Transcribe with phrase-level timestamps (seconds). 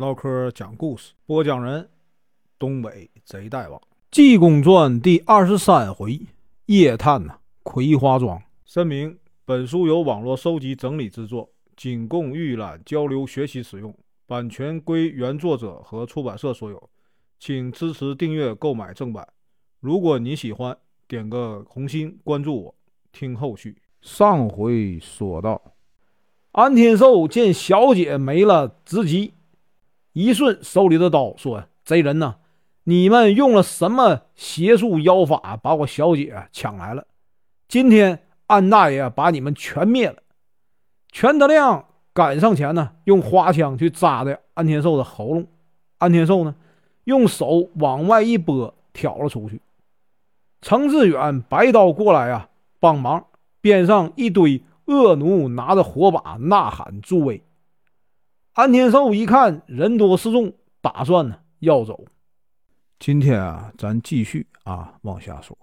[0.00, 1.86] 唠嗑讲故事，播讲人：
[2.58, 3.78] 东北贼大王，
[4.10, 6.18] 《济公传》第二十三回：
[6.64, 8.42] 夜探呐，葵花庄。
[8.64, 13.94] 声明：本书由网络收集整理制作，仅供预览、交流、学习使用，
[14.26, 16.88] 版权归原作者和出版社所有，
[17.38, 19.28] 请支持订阅、购买正版。
[19.80, 20.74] 如果你喜欢，
[21.06, 22.74] 点个红心，关注我，
[23.12, 23.76] 听后续。
[24.00, 25.60] 上回说到，
[26.52, 29.34] 安天寿见小姐没了，直急，
[30.12, 32.36] 一顺手里的刀说：“贼人呐，
[32.84, 37.06] 你们用了什么邪术妖法，把我小姐抢来了？
[37.68, 40.16] 今天安大爷把你们全灭了。”
[41.12, 45.46] 全德亮赶上前呢，用花枪去扎的安天寿的喉咙。
[45.98, 46.54] 安天寿呢，
[47.04, 49.60] 用手往外一拨，挑了出去。
[50.60, 52.48] 程志远白刀过来啊，
[52.78, 53.26] 帮忙！
[53.60, 57.42] 边上一堆恶奴拿着火把呐喊助威。
[58.60, 62.04] 安天寿一看人多势众，打算呢要走。
[62.98, 65.56] 今天啊，咱继续啊往下说。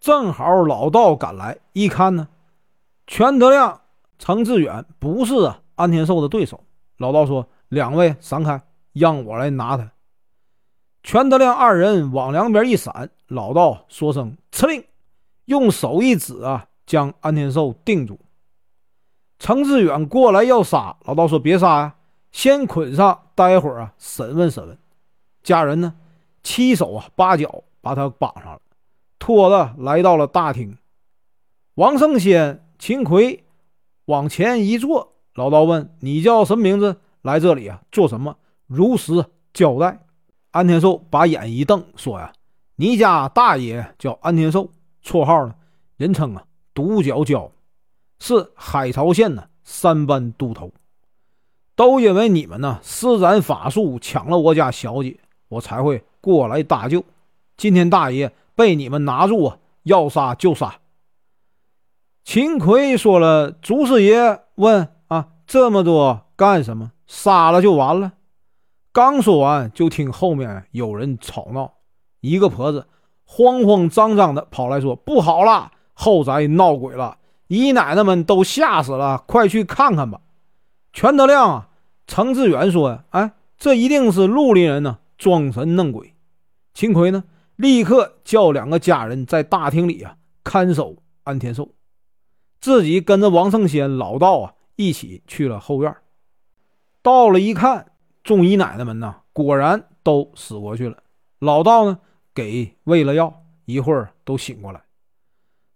[0.00, 2.26] 正好老道赶来，一看呢，
[3.06, 3.80] 全德亮、
[4.18, 5.34] 程志远不是
[5.76, 6.58] 安天寿的对手。
[6.96, 8.60] 老道说：“两位闪开，
[8.92, 9.92] 让我来拿他。”
[11.04, 14.82] 全德亮二人往两边一闪，老道说声“吃令”，
[15.46, 18.18] 用手一指啊，将安天寿定住。
[19.38, 21.94] 程志远过来要杀，老道说：“别杀呀，
[22.34, 24.76] 先捆上，待会儿啊审问审问。”
[25.44, 25.94] 家人呢，
[26.42, 28.60] 七手啊八脚把他绑上了，
[29.20, 30.76] 拖着来到了大厅。
[31.76, 33.44] 王胜先、秦奎
[34.06, 36.96] 往前一坐，老道问：“你叫什么名字？
[37.22, 38.36] 来这里啊做什么？
[38.66, 40.00] 如实交代。”
[40.50, 42.32] 安天寿把眼一瞪，说：“呀，
[42.74, 44.68] 你家大爷叫安天寿，
[45.04, 45.54] 绰号呢，
[45.96, 47.52] 人称啊独角蛟，
[48.18, 50.72] 是海潮县的三班都头。
[51.76, 57.04] 都因为你们呢施展法术抢了我家小姐，我才会过来搭救。
[57.56, 60.76] 今天大爷被你们拿住啊，要杀就杀。”
[62.24, 66.92] 秦奎说了：“祖师爷问啊，这么多干什么？
[67.06, 68.12] 杀了就完了。”
[68.92, 71.74] 刚说完，就听后面有人吵闹，
[72.20, 72.86] 一个婆子
[73.24, 77.18] 慌慌张张的跑来说：“不好了，后宅闹鬼了，
[77.48, 80.20] 姨奶奶们都吓死了，快去看看吧！”
[80.94, 81.68] 全德亮啊，
[82.06, 86.14] 程志远说呀：“哎，这一定是绿林人呢，装神弄鬼。”
[86.72, 87.24] 秦奎呢，
[87.56, 91.70] 立刻叫两个家人在大厅里啊看守安天寿，
[92.60, 95.94] 自己跟着王圣先、老道啊一起去了后院。
[97.02, 97.90] 到了一看。
[98.22, 100.96] 众姨奶奶们呢，果然都死过去了。
[101.40, 101.98] 老道呢，
[102.32, 104.80] 给喂了药，一会儿都醒过来，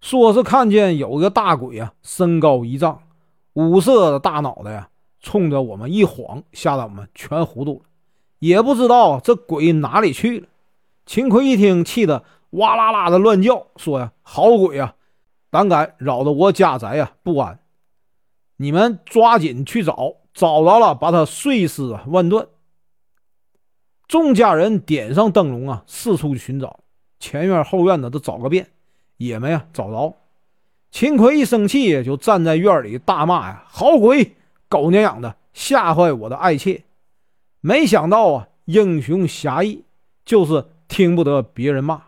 [0.00, 3.02] 说是看见有个大鬼啊，身高一丈，
[3.52, 4.88] 五色的大脑袋呀，
[5.20, 7.80] 冲着我们一晃，吓得我们全糊涂了，
[8.38, 10.46] 也不知道这鬼哪里去了。
[11.06, 14.94] 秦奎一听，气得哇啦啦的乱叫，说呀：“好鬼呀，
[15.50, 17.58] 胆敢扰得我家宅呀，不安！
[18.56, 22.46] 你们抓紧去找。”找着了，把他碎尸万段。
[24.06, 26.78] 众家人点上灯笼啊，四处寻找，
[27.18, 28.68] 前院后院的都找个遍，
[29.16, 30.16] 也没啊找着。
[30.92, 34.36] 秦奎一生气，就站在院里大骂呀：“好鬼，
[34.68, 36.84] 狗娘养的，吓坏我的爱妾！”
[37.60, 39.84] 没想到啊，英雄侠义，
[40.24, 42.02] 就是听不得别人骂。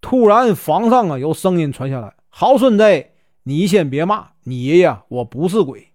[0.00, 3.06] 突然，房上啊有声音传下来：“好孙子，
[3.44, 5.88] 你先别骂，你爷爷我不是鬼。”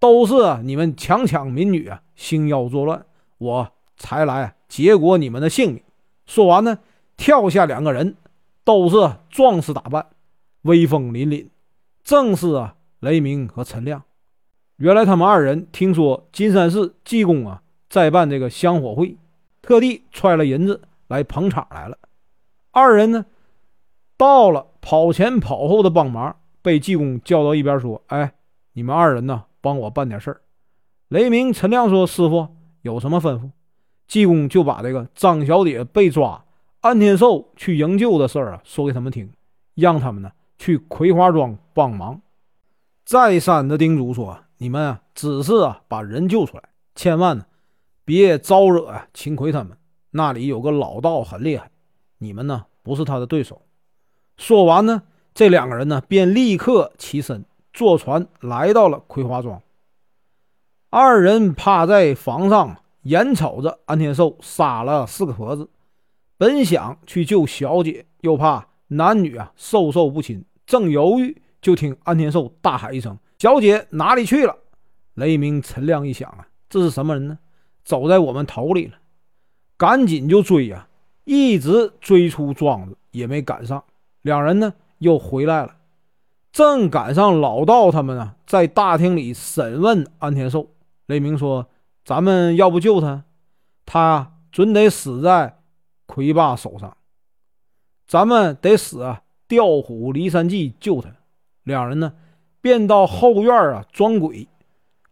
[0.00, 3.04] 都是你们强抢民女啊，兴妖作乱，
[3.38, 5.82] 我才来结果你们的性命。
[6.24, 6.78] 说完呢，
[7.16, 8.14] 跳下两个人，
[8.62, 8.96] 都是
[9.28, 10.06] 壮士打扮，
[10.62, 11.48] 威风凛凛，
[12.04, 14.04] 正是啊雷鸣和陈亮。
[14.78, 19.16] 原来他们二人听说金山寺济公啊在办这个香火会，
[19.60, 21.98] 特地揣了银子来捧场来了。
[22.70, 23.26] 二人呢
[24.16, 28.34] 到了，跑前跑后的帮忙，被济公叫到一边说：“哎，
[28.72, 30.40] 你们二人呢？”帮我办点事儿。
[31.08, 32.46] 雷鸣、陈亮说：“师傅
[32.82, 33.50] 有什么吩咐？”
[34.06, 36.44] 济公就把这个张小姐被抓、
[36.80, 39.28] 安天寿去营救的事儿啊说给他们听，
[39.74, 42.20] 让他们呢去葵花庄帮忙。
[43.04, 46.62] 再三的叮嘱说：“你们啊，只是啊把人救出来，
[46.94, 47.46] 千万呢
[48.04, 49.76] 别招惹啊秦奎他们。
[50.10, 51.70] 那里有个老道很厉害，
[52.18, 53.62] 你们呢不是他的对手。”
[54.36, 55.02] 说完呢，
[55.34, 57.44] 这两个人呢便立刻起身。
[57.70, 59.62] 坐船来到了葵花庄，
[60.90, 65.70] 二人趴在房上，眼瞅着安天寿杀了四个婆子，
[66.36, 74.56] 本想去救小姐，又怕男女啊授受不亲，正犹豫，就听安天寿大喊一声：“小姐哪里去了？”
[75.14, 77.38] 雷鸣、陈亮一想啊，这是什么人呢？
[77.84, 78.98] 走在我们头里了，
[79.76, 80.88] 赶紧就追呀，
[81.24, 83.82] 一直追出庄子也没赶上。
[84.22, 85.76] 两人呢又回来了，
[86.52, 90.68] 正赶上老道他们呢在大厅里审问安天寿。
[91.06, 91.68] 雷鸣说
[92.04, 93.24] ：“咱们要不救他，
[93.86, 95.60] 他准得死在
[96.04, 96.96] 魁霸手上。
[98.06, 101.10] 咱们得死啊，调虎离山计救他。”
[101.64, 102.12] 两人呢
[102.60, 104.48] 便到后院啊装鬼。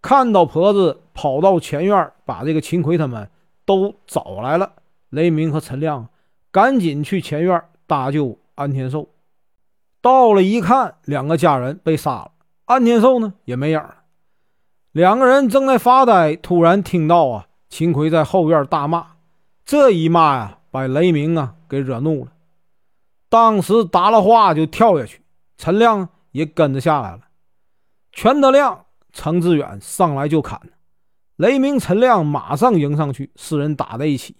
[0.03, 3.29] 看到婆子跑到前院，把这个秦奎他们
[3.65, 4.73] 都找来了。
[5.11, 6.09] 雷鸣和陈亮
[6.51, 9.09] 赶紧去前院搭救安天寿。
[10.01, 12.31] 到了一看，两个家人被杀了，
[12.67, 13.97] 安天寿呢也没影了。
[14.93, 19.07] 两个人正在发呆，突然听到啊，秦奎在后院大骂。
[19.65, 22.31] 这一骂呀，把雷鸣啊给惹怒了，
[23.29, 25.21] 当时答了话就跳下去，
[25.59, 27.21] 陈亮也跟着下来了。
[28.17, 28.87] 全德亮。
[29.13, 30.61] 程志远上来就砍，
[31.37, 34.37] 雷鸣、陈亮马上迎上去，四人打在一起。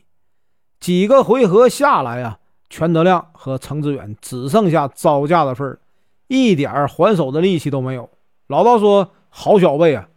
[0.81, 2.39] 几个回合下来啊，
[2.69, 5.81] 全德亮和程志远只剩下招架的份儿，
[6.29, 8.11] 一点还手的力气都没有。
[8.49, 10.09] 老道说：“好小辈啊，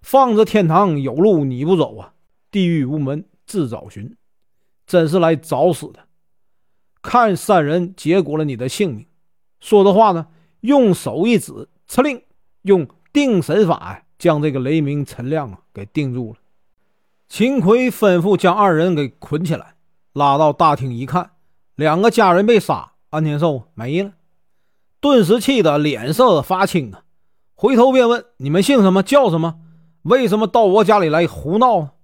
[0.00, 2.14] 放着天堂有路你不走啊，
[2.52, 4.16] 地狱无门自找寻，
[4.86, 6.00] 真是来找死的！
[7.02, 9.06] 看三人结果了你的性命。”
[9.58, 10.28] 说的话呢，
[10.60, 12.22] 用手一指，吃令
[12.62, 14.00] 用定神法呀。
[14.16, 16.38] 将这个雷鸣、陈亮啊给定住了。
[17.28, 19.74] 秦奎吩咐将二人给捆起来，
[20.14, 21.32] 拉到大厅一看，
[21.74, 24.12] 两个家人被杀，安天寿没了，
[25.00, 27.02] 顿时气得脸色发青啊！
[27.54, 29.02] 回头便问：“你们姓什么？
[29.02, 29.56] 叫什么？
[30.02, 31.96] 为什么到我家里来胡闹？”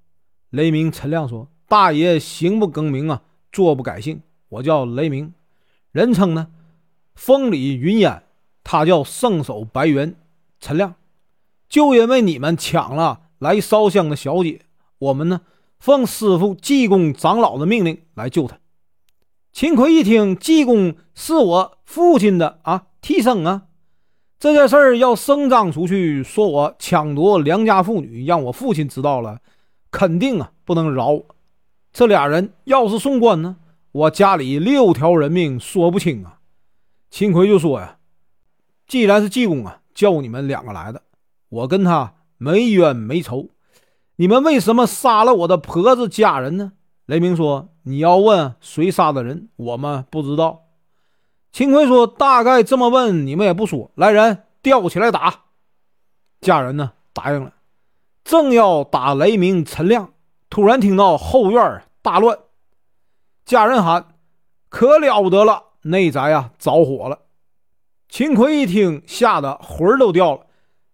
[0.51, 5.33] 雷鸣、陈亮说：“大爷行不更名啊，坐不改姓，我叫雷鸣，
[5.93, 6.49] 人称呢
[7.15, 8.25] 风里云烟，
[8.63, 10.17] 他叫圣手白猿，
[10.59, 10.97] 陈亮。”
[11.71, 14.63] 就因为你们抢了来烧香的小姐，
[14.99, 15.43] 我们呢
[15.79, 18.59] 奉师傅济公长老的命令来救她。
[19.53, 23.63] 秦奎一听，济公是我父亲的啊替身啊，
[24.39, 29.39] 这件事儿要声张出去，说我抢夺良家妇女，让我父亲知道了，
[29.93, 31.25] 肯定啊不能饶我。
[31.93, 33.57] 这俩人要是送官呢，
[33.93, 36.41] 我家里六条人命说不清啊。
[37.11, 37.99] 秦奎就说呀，
[38.89, 41.03] 既然是济公啊叫你们两个来的。
[41.51, 43.51] 我跟他没冤没仇，
[44.17, 46.73] 你们为什么杀了我的婆子家人呢？
[47.07, 50.67] 雷鸣说：“你要问谁杀的人，我们不知道。”
[51.53, 53.91] 秦奎说：“大概这么问，你们也不说。
[53.97, 55.41] 来人，吊起来打。”
[56.41, 57.53] 家人呢答应了，
[58.23, 60.13] 正要打雷鸣、陈亮，
[60.49, 62.39] 突然听到后院大乱，
[63.45, 64.15] 家人喊
[64.71, 67.19] ：“可了不得了，内宅啊着火了！”
[68.09, 70.47] 秦奎一听，吓得魂儿都掉了。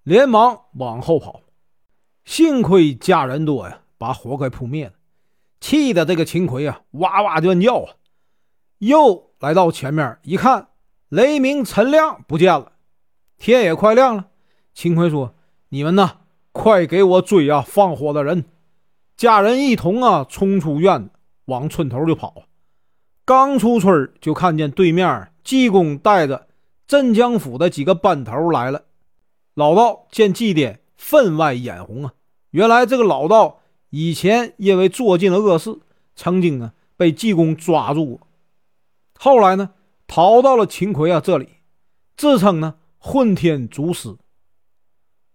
[0.06, 1.42] 连忙往后跑，
[2.24, 4.92] 幸亏家人多呀，把火给扑灭了。
[5.60, 7.94] 气得这个秦奎啊，哇哇乱叫啊！
[8.78, 10.68] 又来到前面一看，
[11.08, 12.70] 雷鸣、陈亮不见了。
[13.36, 14.28] 天也快亮了，
[14.72, 15.34] 秦奎说
[15.70, 16.18] ：“你们呢，
[16.52, 17.60] 快给我追啊！
[17.66, 18.44] 放火的人！”
[19.18, 21.10] 家人一同啊，冲出院子，
[21.46, 22.44] 往村头就跑。
[23.24, 26.46] 刚出村，就看见对面济公带着
[26.86, 28.84] 镇江府的几个班头来了。
[29.56, 32.12] 老道见祭奠，分外眼红啊！
[32.50, 35.78] 原来这个老道以前因为做尽了恶事，
[36.14, 38.20] 曾经呢被济公抓住过，
[39.18, 39.70] 后来呢
[40.06, 41.48] 逃到了秦奎啊这里，
[42.18, 44.18] 自称呢混天竺师，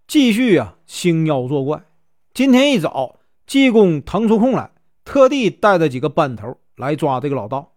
[0.06, 1.84] 继续啊兴妖作怪。
[2.32, 4.70] 今天一早，济公腾出空来，
[5.04, 7.74] 特地带着几个班头来抓这个老道。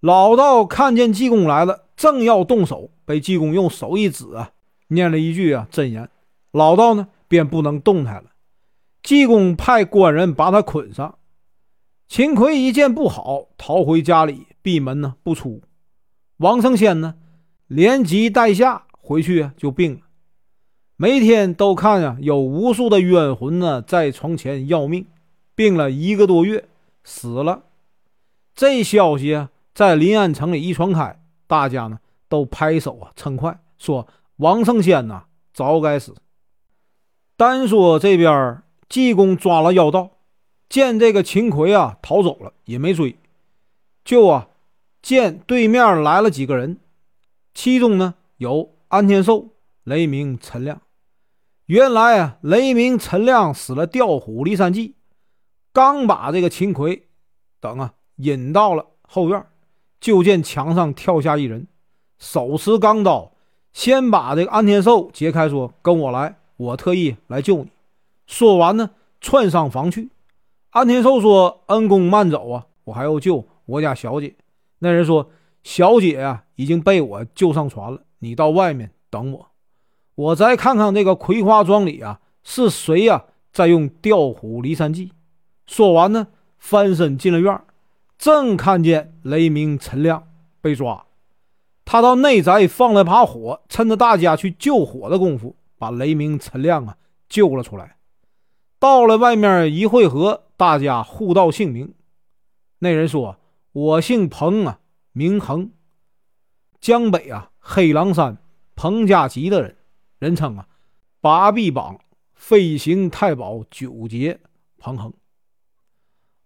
[0.00, 4.50] 老道看见济公来了，正要动手，被济公用手一指啊。
[4.88, 6.08] 念了一句啊真言，
[6.52, 8.30] 老道呢便不能动弹了。
[9.02, 11.18] 济公派官人把他捆上。
[12.08, 15.62] 秦奎一见不好，逃回家里，闭门呢不出。
[16.38, 17.14] 王成仙呢
[17.66, 20.00] 连急带下回去就病了，
[20.96, 25.06] 每天都看啊有无数的冤魂呢在床前要命，
[25.54, 26.68] 病了一个多月
[27.02, 27.64] 死了。
[28.54, 31.98] 这消息啊在临安城里一传开，大家呢
[32.28, 34.06] 都拍手啊称快，说。
[34.36, 36.14] 王胜仙呐，早该死。
[37.36, 40.10] 单说这边济公抓了妖道，
[40.68, 43.16] 见这个秦奎啊逃走了，也没追，
[44.04, 44.48] 就啊
[45.02, 46.78] 见对面来了几个人，
[47.52, 49.50] 其中呢有安天寿、
[49.84, 50.80] 雷鸣、陈亮。
[51.66, 54.96] 原来啊，雷鸣、陈亮使了调虎离山计，
[55.72, 57.08] 刚把这个秦奎
[57.60, 59.46] 等啊引到了后院，
[60.00, 61.68] 就见墙上跳下一人，
[62.18, 63.33] 手持钢刀。
[63.74, 67.70] 先把这个安天寿解开，说：“跟我来，我特意来救你。”
[68.26, 68.90] 说完呢，
[69.20, 70.08] 窜上房去。
[70.70, 74.36] 安天寿说：“恩公慢走啊，我还要救我家小姐。”
[74.78, 75.28] 那人说
[75.64, 79.50] ：“小姐啊，已经被我救上船了，你到外面等我，
[80.14, 85.10] 我再看看这个葵花庄里啊是谁呀在用调虎离山计。”
[85.66, 86.28] 说完呢，
[86.58, 87.60] 翻身进了院
[88.16, 90.28] 正看见雷鸣、陈亮
[90.60, 91.04] 被抓。
[91.94, 96.96] 他到内宅放了把火，趁着大家去救火的功夫，把雷鸣、陈亮啊
[97.28, 97.98] 救了出来。
[98.80, 101.94] 到了外面一会合，大家互道姓名。
[102.80, 103.38] 那人说
[103.70, 104.80] ：“我姓彭啊，
[105.12, 105.70] 名恒，
[106.80, 108.38] 江北啊黑狼山
[108.74, 109.76] 彭家集的人，
[110.18, 110.66] 人称啊
[111.20, 112.00] 八臂膀
[112.34, 114.40] 飞行太保九节
[114.78, 115.12] 彭恒。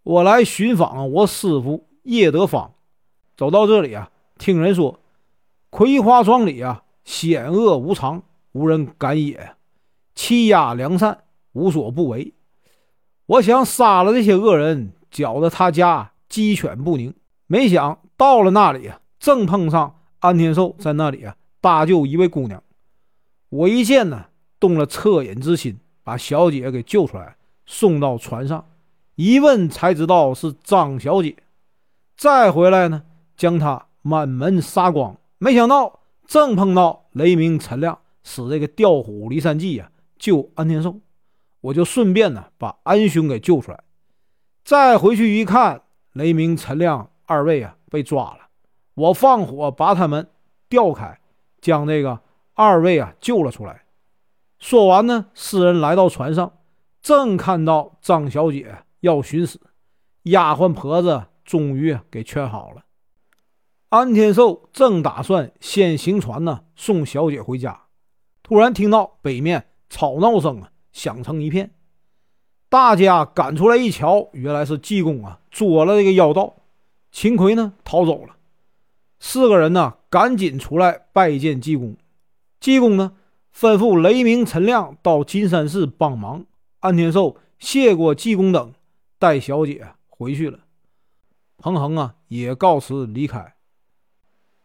[0.03, 2.75] 我来寻访我师傅叶德芳，
[3.35, 5.01] 走到这里啊，听人说。”
[5.71, 8.23] 葵花庄里啊，险恶无常，
[8.53, 9.57] 无人敢也，
[10.15, 12.35] 欺压良善，无所不为。
[13.27, 17.15] 我想杀了这些恶人，搅得他家鸡犬不宁。
[17.47, 22.63] 没想到了那里啊，正碰上安天寿在那里啊搭救一位姑娘。
[23.51, 24.27] 我一见呢，
[24.59, 28.65] 动了恻隐之心，把小姐给救出来，送到船上。
[29.17, 31.37] 一问才知道是张小姐。
[32.17, 33.03] 再回来呢，
[33.37, 35.17] 将她满门杀光。
[35.39, 41.01] 没想到正碰到雷鸣、陈亮使这个调虎离山计呀，救安天寿，
[41.61, 43.81] 我就顺便呢把安兄给救出来。
[44.65, 48.49] 再回去一看，雷鸣、陈亮二位啊被抓了，
[48.95, 50.29] 我放火把他们
[50.69, 51.21] 调开，
[51.61, 52.21] 将这个
[52.55, 53.85] 二位啊救了出来。
[54.59, 56.53] 说完呢，四人来到船上，
[57.01, 59.61] 正看到张小姐要寻死，
[60.25, 62.83] 丫鬟婆子终于给劝好了。
[63.91, 67.85] 安天寿正打算先行船呢，送小姐回家，
[68.43, 71.71] 突然听到北面吵闹声啊，响成一片。
[72.69, 76.57] 大家赶出来一瞧，原来是济公啊捉了这个妖道，
[77.11, 78.37] 秦奎呢逃走了。
[79.21, 81.97] 四个人呢赶紧出来拜见济公。
[82.61, 83.13] 济公呢
[83.57, 86.45] 吩咐雷鸣、陈亮到金山寺帮忙。
[86.81, 88.75] 安天寿谢过济公等，
[89.19, 90.59] 带小姐回去了。
[91.57, 93.55] 彭恒啊也告辞离开。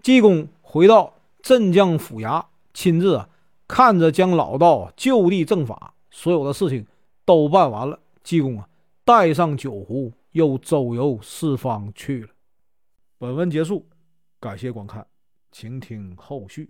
[0.04, 2.44] 济公回到镇江府衙，
[2.74, 3.30] 亲自啊
[3.70, 6.86] 看着将老道就地正法，所有的事情
[7.24, 7.98] 都办完了。
[8.22, 8.68] 济公啊
[9.06, 12.30] 带上酒壶，又周游四方去了。
[13.18, 13.88] 本文结束，
[14.42, 15.08] 感谢观看，
[15.54, 16.70] 请听后续。